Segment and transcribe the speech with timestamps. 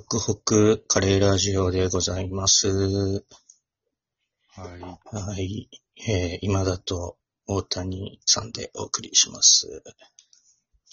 [0.00, 2.68] ホクホクカレーラジオでございます。
[2.70, 3.22] は
[4.78, 4.80] い。
[4.80, 5.68] はい。
[6.08, 9.82] えー、今だと大谷さんでお送りします。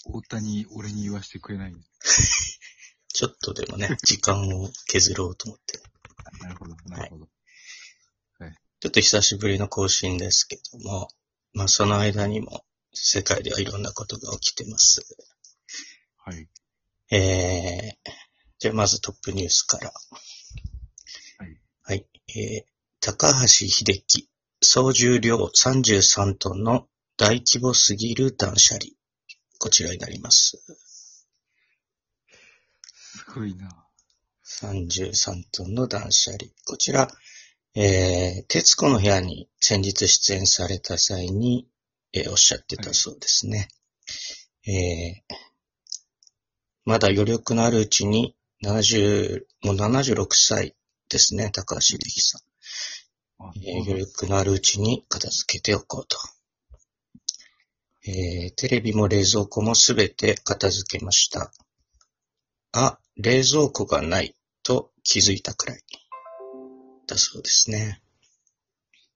[0.04, 1.72] 大谷、俺に言わせてくれない？
[3.08, 5.80] ちょっとでもね、 時間を削ろうと思って。
[6.42, 7.28] なるほど、なるほど。
[8.80, 11.08] ちょっと久しぶりの更新ですけども、
[11.54, 12.62] まあその間にも
[12.92, 15.00] 世界ではいろんなことが起きてます。
[16.18, 16.46] はい。
[17.10, 18.18] えー、
[18.58, 19.92] じゃあまずトップニュースから。
[21.38, 21.60] はい。
[21.82, 22.06] はい。
[22.36, 22.64] えー、
[23.00, 24.28] 高橋秀樹、
[24.60, 28.92] 総重量33トンの大規模すぎる断捨離。
[29.60, 30.60] こちらになります。
[33.18, 33.86] すごいな。
[34.60, 36.44] 33トンの断捨離。
[36.66, 37.08] こちら、
[37.76, 41.68] えー、徹子の部屋に先日出演された際に、
[42.12, 43.68] えーおっしゃってたそうですね。
[44.66, 45.34] えー、
[46.84, 50.74] まだ余力のあるうちに70、もう76歳
[51.08, 52.42] ですね、高橋秀樹さん。
[53.40, 56.16] あえー余力のあるうちに片付けておこうと。
[58.04, 61.52] えーテレビも冷蔵庫もすべて片付けました。
[62.72, 65.82] あ、冷蔵庫がないと気づいたくらい。
[67.06, 68.02] だそうですね。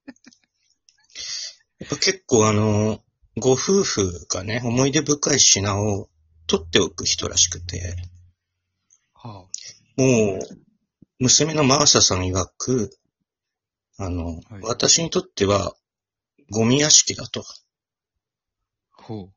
[1.81, 3.03] やっぱ結構あの、
[3.37, 6.09] ご夫婦がね、思い出深い品を
[6.47, 7.97] 取っておく人らしくて、
[9.29, 9.47] は
[9.97, 10.41] もう、
[11.19, 12.91] 娘のマーサさん曰く、
[13.99, 15.75] あの、はい私にとっては、
[16.51, 17.41] ゴミ屋敷だと。
[17.41, 17.45] あ。
[18.91, 19.31] ほ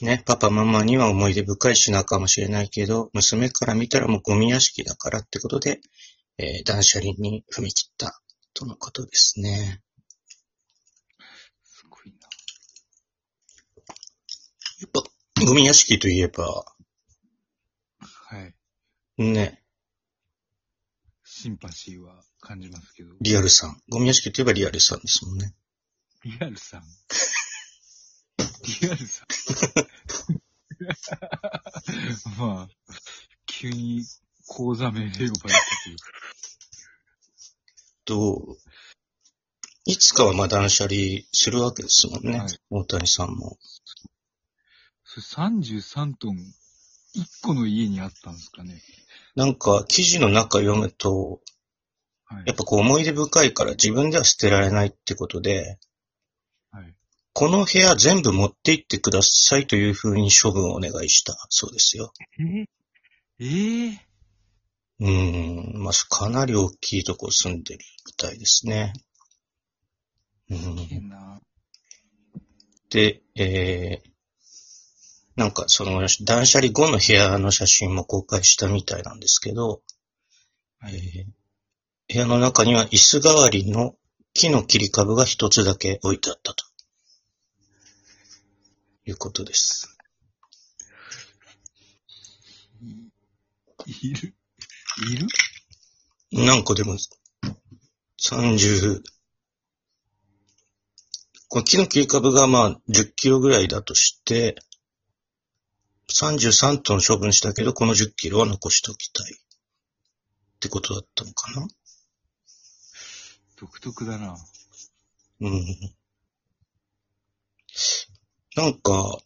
[0.00, 0.04] う。
[0.04, 5.80] ね、パパママには思い出深い品かもしれないけど、娘から見たらもうゴミ屋敷だからってことで、
[6.38, 8.20] えー断捨離に踏み切った、
[8.54, 9.82] とのことですね。
[11.62, 12.28] すごいな。
[14.80, 15.02] やっぱ、
[15.46, 16.73] ゴミ屋敷といえば、はい。
[19.18, 19.62] ね、
[21.24, 23.14] シンパシーは感じますけど。
[23.20, 23.80] リアルさん。
[23.88, 25.54] ゴミ屋敷といえばリアルさんですもんね。
[26.24, 26.82] リアルさん。
[28.82, 29.26] リアルさん。
[32.38, 32.68] まあ、
[33.46, 34.04] 急に
[34.46, 35.96] 講座名で呼ばれたけど。
[38.04, 38.58] と、
[39.86, 40.96] いつかはまあ断捨離
[41.32, 42.38] するわけですもんね。
[42.38, 43.58] はい大谷さんも。
[45.04, 46.44] それ33トン、1
[47.42, 48.82] 個の家にあったんですかね。
[49.34, 51.40] なんか、記事の中読むと、
[52.24, 52.56] はいやっ。
[52.56, 55.78] ぱこう思い出深いから自分では捨てられないってことで、
[56.70, 56.94] はい。
[57.32, 62.12] この部屋全部持って行ってくださいというふうに処分をお願いしたそうですよ。
[62.38, 62.66] え
[63.40, 64.00] ええ
[65.00, 68.92] うーん、まあ、かなり大きいとこ住んでるみたいですね。
[70.48, 71.40] うん、な。
[72.90, 74.13] で、えー、
[75.36, 79.82] なんかその断捨離後の部屋の写真も公開したみたいなんですけど、
[80.80, 80.94] はい。
[80.94, 81.44] えー
[82.06, 83.94] 部屋の中には椅子代わりの
[84.34, 86.64] 木の切り株が一つだけ置いてあったと。
[89.06, 89.96] いうことです。
[93.86, 94.34] いいる？
[95.10, 95.26] いる？
[96.32, 96.96] 何個でも、
[98.20, 99.02] 30、
[101.48, 104.56] この木の切り株がまあ10キロぐらいだとして、
[106.12, 109.32] 33トン処分したけど、この10キロは残しておきたい。
[109.32, 109.36] っ
[110.60, 111.66] てことだったのかな？
[113.56, 114.36] 独特だな。
[115.40, 115.64] うん。
[118.56, 119.18] なんか、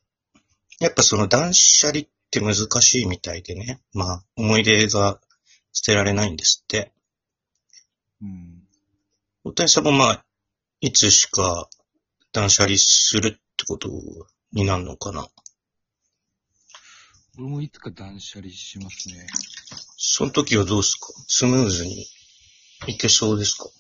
[0.81, 3.81] やっぱその断捨離って難しいみたいでね。
[3.93, 5.21] まあ、思い出が
[5.73, 6.93] 捨てられないんですって。
[8.23, 8.63] うん。
[9.45, 10.25] 大谷さんもまあ、
[10.81, 11.69] いつしか
[12.33, 13.89] 断捨離するってこと
[14.53, 15.29] になるのかな？
[17.39, 19.25] 俺もいつか断捨離しますね。
[19.97, 21.13] その時はどうですか？
[21.29, 22.05] スムーズに
[22.89, 23.71] いけそうですか？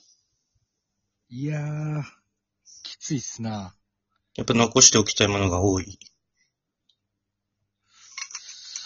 [1.29, 2.03] いやー、
[2.85, 3.75] きついっすな。
[4.37, 5.99] やっぱ残しておきたいものが多い。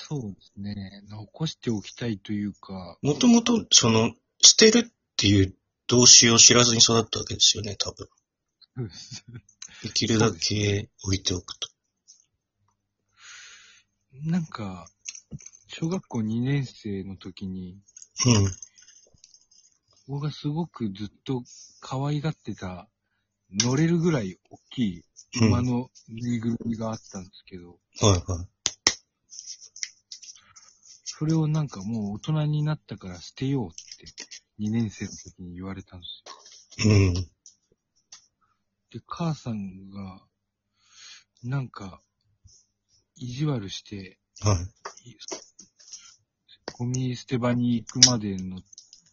[0.09, 1.03] そうですね。
[1.07, 5.55] 残しておきたいというか、もともと、その、捨てるっていう
[5.87, 8.09] 動詞を知らずに育ったわけですよね、多分。
[9.83, 11.69] できるだけ置いておくと。
[14.15, 14.87] なんか、
[15.69, 17.79] 小学校2年生の時に、
[18.27, 18.53] うん。
[20.07, 21.43] 僕がすごくずっと
[21.81, 22.89] 可愛がってた、
[23.51, 25.05] 乗れるぐらい大きい
[25.41, 25.49] うん。
[25.49, 28.23] 馬はいのぬいぐるみがあったんですけど、はい。
[31.05, 34.13] それをなんかもう大人になったから捨てようって
[34.59, 36.07] 2年生の時に言われたんで
[36.77, 36.95] すよ。
[36.95, 37.15] うん。
[37.15, 40.23] で、母さんが、
[41.43, 42.03] なんか、
[43.23, 44.57] 意地悪して、はい。
[46.73, 48.59] ゴミ捨て場に行くまでの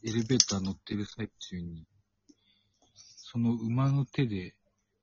[0.04, 1.86] エレベーター乗ってる最中に、
[2.96, 4.56] その馬の手で、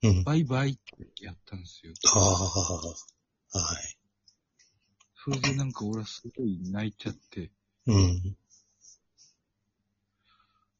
[0.02, 0.24] うん。
[0.24, 1.92] バイバイってやったんですよ。
[2.14, 3.96] ああ、はい。
[5.14, 7.52] それでなんか俺はすごい泣いちゃって、
[7.86, 8.36] うん。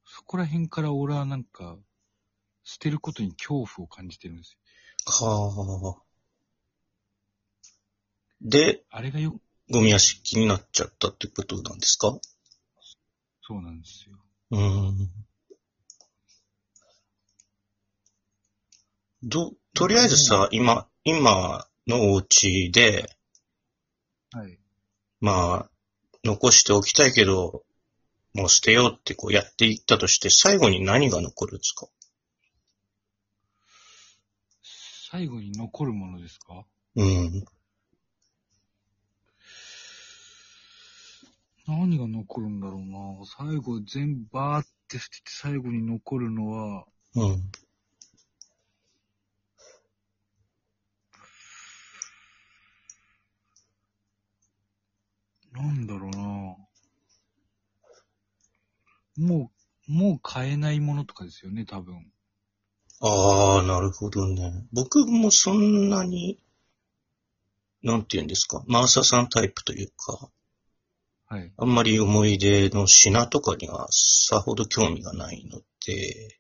[0.05, 1.79] そこら辺から俺はなんか、
[2.65, 4.57] 捨てることに恐怖を感じてるんです
[5.21, 5.27] よ。
[5.29, 6.06] はあ。
[8.41, 9.41] で、あれがよ、
[9.71, 12.19] ゴミ屋敷になっちゃったってことなんですか？
[13.43, 14.17] そうなんですよ。
[14.51, 15.11] うん。
[19.23, 23.11] ど、とりあえずさ、今、今のお家で、
[24.33, 24.59] はい。
[25.21, 25.71] まあ、
[26.25, 27.65] 残しておきたいけど、
[28.35, 31.89] もう捨てようってこうやっていったとして、最後に何が残るんですか？
[35.11, 36.67] 最後に残るものですか？
[36.97, 37.45] うん。
[41.67, 47.51] 何が残るんだろうな最後全部バーって捨てて最後に残るのは、うん。
[55.53, 56.57] なんだろうな
[59.19, 59.51] も
[59.89, 62.13] う、もう買えないものとかですよね、多分。
[63.01, 64.67] ああ、なるほどね。
[64.73, 66.39] 僕もそんなに、
[67.83, 70.31] なんて言うんですか、マーサさんタイプというか、
[71.29, 71.53] はい。
[71.57, 76.39] あんまり思い出の品とかにはさほど興味がないので、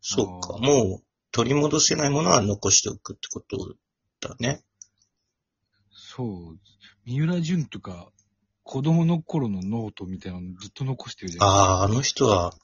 [0.00, 3.76] そうか、もう取り戻せないものは残しておくってこと
[4.20, 4.64] だね。
[5.90, 6.58] そう。
[7.04, 8.10] みうらじゅんとか、
[8.64, 11.44] 子供の頃のノートみたいなのずっと残してるじゃん。
[11.44, 12.54] ああ、あの人は、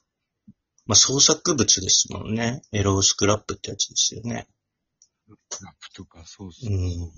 [0.85, 2.61] まあ、創作物ですもんね。
[2.71, 4.47] エロスクラップってやつですよね。
[5.29, 6.75] ラップとか、そうそうう。
[6.75, 7.11] ん。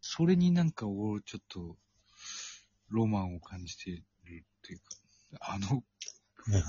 [0.00, 1.76] それになんか俺ちょっと、
[2.94, 4.02] ロマンを感じてるっ
[4.62, 4.84] ていうか、
[5.40, 5.74] あの、は
[6.48, 6.62] いはい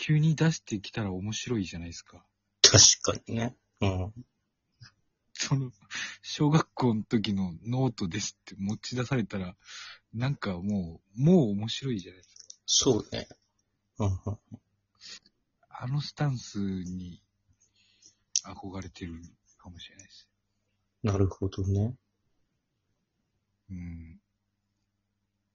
[0.00, 2.24] 急に出してきたら面白いじゃないですか。
[2.62, 3.56] 確かにね。
[3.80, 4.12] うん。
[5.32, 5.72] その、
[6.22, 9.56] 小学校の時のノートですって持ち出されたら、
[10.14, 12.44] なんかもう、もう面白いじゃないですか。
[12.64, 13.26] そうね。
[13.98, 14.38] うんうん
[15.80, 17.22] あのスタンスに
[18.44, 19.12] 憧れてる
[19.58, 20.28] かもしれないです。
[21.04, 21.94] なるほどね。
[23.70, 24.20] うん。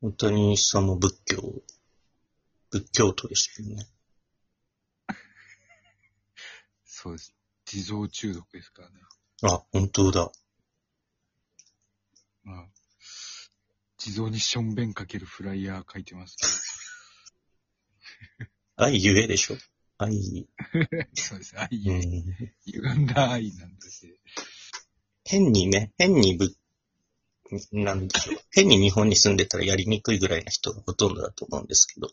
[0.03, 1.63] 本当にさんも仏教、
[2.71, 3.87] 仏教徒ですよね。
[6.83, 7.33] そうです。
[7.63, 8.95] 地蔵中毒ですからね。
[9.43, 10.29] あ、本当だ。
[12.43, 12.67] まあ、
[13.97, 16.47] 地蔵にしょんべんかけるフライヤー書いてますけ
[18.75, 19.57] 愛ゆえでしょ？
[19.99, 20.47] 愛、ど。
[21.15, 21.57] そうです。
[21.57, 22.53] 愛、うん。
[22.65, 24.17] 歪んだ愛なんですよ。
[25.23, 26.53] 変にね、変にぶ、
[27.71, 28.37] なんでしょう。
[28.51, 32.09] 変に日本に住んでたらやりにくいぐらいな人がほとんどだと思うんですけど。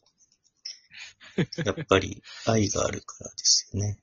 [1.64, 3.98] やっぱり愛があるからですよね。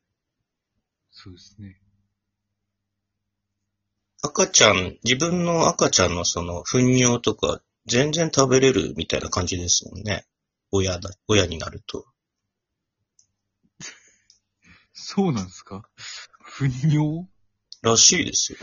[1.11, 1.79] そうですね。
[4.23, 10.25] 赤ちゃん、自分の赤ちゃんのその糞尿とか全然食べれるみたいな感じですもんね。
[10.71, 12.05] 親だ、親になると。
[14.93, 15.87] そうなんですか？
[16.59, 17.27] 糞尿？
[17.81, 18.59] らしいですよ。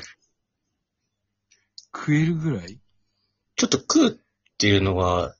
[1.94, 2.80] 食えるぐらい？
[3.56, 4.12] ちょっと食うっ
[4.58, 5.36] ていうのは、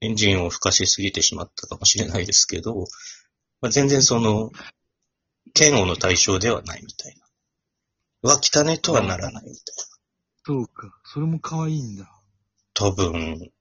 [0.00, 2.86] エンジンを吹かしすぎてしまったかもしれないですけど、
[3.60, 4.50] まあ、全然その、
[5.58, 7.26] 嫌悪の対象ではないみたいな。
[8.22, 9.84] うわ、汚ねとはならないみたいな。
[10.44, 10.92] そうか。
[11.04, 12.10] それも可愛いんだ。
[12.74, 13.52] 多分、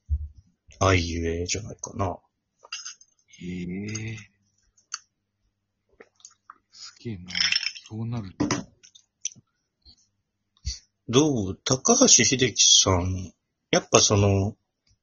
[0.79, 2.17] 愛ゆえじゃないかな。
[3.39, 3.61] へ
[4.13, 4.17] え。
[6.71, 7.29] すげえな。
[7.88, 8.47] そうなるんだ。
[11.12, 11.60] どう？
[11.65, 13.34] 高橋秀樹さん、
[13.70, 14.56] やっぱその、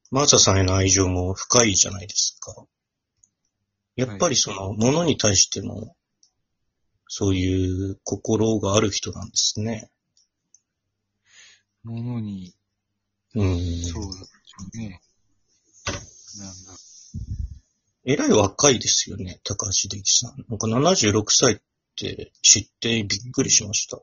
[0.09, 2.65] マーサさんへの愛情も深いじゃないですか。
[3.95, 5.95] やっぱりその、ものに対しても、
[7.07, 9.91] そういう心がある人なんですね。
[11.83, 12.55] ものに、
[13.35, 13.59] うん。
[13.83, 15.01] そうだでしょうね。
[16.39, 16.73] なんだ。
[18.05, 20.43] えらい若いですよね、高橋秀樹さん。
[20.49, 21.57] なんか76歳っ
[21.95, 24.01] て知ってびっくりしました。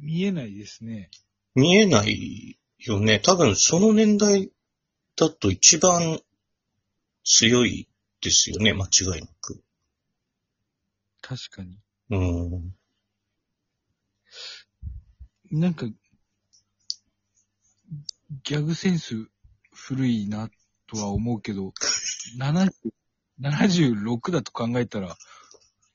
[0.00, 1.10] 見えないですね。
[1.54, 3.20] 見えないよね。
[3.20, 4.50] 多分その年代
[5.16, 6.20] だと一番
[7.24, 7.88] 強い
[8.20, 9.62] ですよね、間違いなく。
[11.20, 11.78] 確かに。
[12.10, 12.74] うん。
[15.50, 15.86] なんか、
[18.44, 19.28] ギャグセンス
[19.72, 20.48] 古いな
[20.86, 21.72] とは思うけど、
[22.38, 22.70] 70
[23.40, 25.16] 76だと考えたら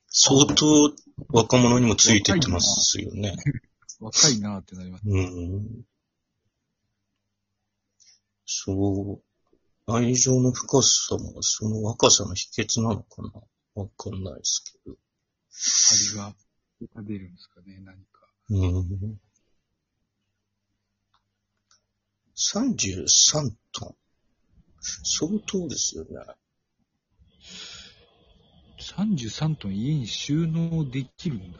[0.07, 0.93] 相当
[1.29, 3.35] 若者にもついてってますよね。
[4.03, 5.03] 若いなってなります。
[5.07, 5.85] うん。
[8.45, 9.21] そ
[9.87, 9.91] う。
[9.91, 13.31] 愛情の深さもその若さの秘訣なのかな？
[13.75, 14.95] わかんないですけど。
[15.51, 16.35] 張りが
[16.95, 18.27] が出るんですかね、何か。
[18.49, 19.19] うん。
[22.35, 23.95] 33トン。
[24.81, 26.09] 相当ですよね。
[28.79, 31.59] 33トン家に収納できるんだ。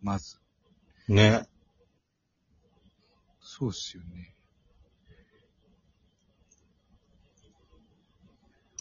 [0.00, 0.38] まず。
[1.08, 1.46] ね。
[3.62, 4.34] そうっすよね。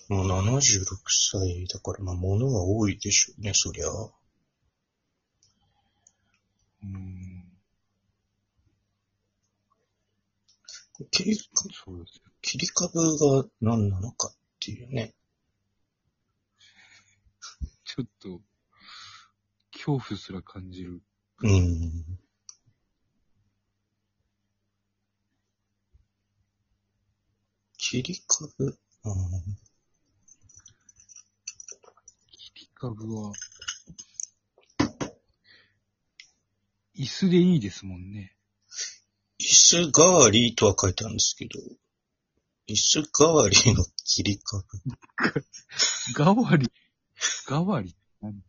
[0.10, 3.88] もう76歳だから、まあ、物は多いでしょうね、そりゃ。
[3.88, 7.44] うーん。
[11.12, 11.44] 切りそ
[11.94, 12.32] うですよ。
[12.42, 15.14] 切り株が何なのかっていうね。
[17.86, 18.42] ちょっと、
[19.72, 21.04] 恐怖すら感じる。
[21.44, 22.31] うん。
[27.91, 28.48] 切り株？
[28.67, 28.77] うん。
[32.31, 33.33] 切り株は、
[36.98, 38.38] 椅子でいいですもんね。
[39.41, 41.60] 椅子代わりとは書いてあるんですけど、
[42.69, 44.63] 椅子代わりの切り株。
[46.17, 46.71] 代わり、
[47.45, 48.41] 代わり何？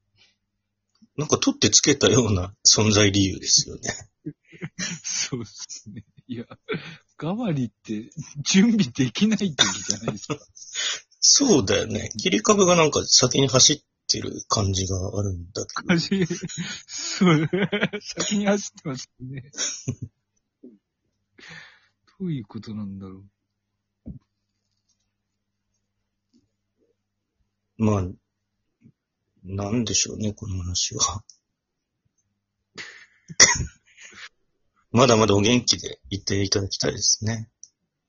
[1.17, 4.09] なんか取ってつけたような存在理由ですよね。
[5.03, 6.05] そうっすね。
[6.29, 6.47] いや、
[7.23, 8.11] 代わりって
[8.43, 10.37] 準備できない時じゃないですか。
[11.21, 12.11] そうだよね。
[12.19, 15.95] 切り株がなんか先に走ってる感じがあるんだけど。
[15.95, 16.27] 走
[16.85, 17.49] そう、
[18.01, 19.53] 先に走ってますね。
[22.19, 23.25] どういうことなんだろ
[27.77, 27.85] う。
[27.85, 28.09] まあ、
[29.45, 31.23] なんでしょうね、この話は。
[34.93, 37.49] まだまだお元気でいていただきたいですね。